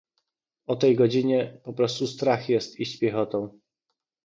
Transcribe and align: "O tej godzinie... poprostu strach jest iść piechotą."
"O 0.65 0.75
tej 0.75 0.95
godzinie... 0.95 1.61
poprostu 1.63 2.07
strach 2.07 2.49
jest 2.49 2.79
iść 2.79 2.99
piechotą." 2.99 3.59